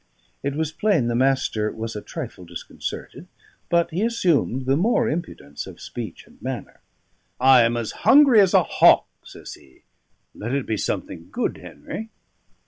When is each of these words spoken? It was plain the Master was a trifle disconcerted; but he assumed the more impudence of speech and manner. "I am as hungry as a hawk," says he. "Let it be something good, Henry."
It 0.41 0.55
was 0.55 0.71
plain 0.71 1.09
the 1.09 1.15
Master 1.15 1.71
was 1.71 1.95
a 1.95 2.01
trifle 2.01 2.43
disconcerted; 2.43 3.27
but 3.69 3.91
he 3.91 4.01
assumed 4.01 4.65
the 4.65 4.75
more 4.75 5.07
impudence 5.07 5.67
of 5.67 5.79
speech 5.79 6.25
and 6.25 6.41
manner. 6.41 6.79
"I 7.39 7.61
am 7.61 7.77
as 7.77 7.91
hungry 8.01 8.41
as 8.41 8.55
a 8.55 8.63
hawk," 8.63 9.05
says 9.23 9.53
he. 9.53 9.83
"Let 10.33 10.55
it 10.55 10.65
be 10.65 10.75
something 10.77 11.29
good, 11.29 11.57
Henry." 11.57 12.09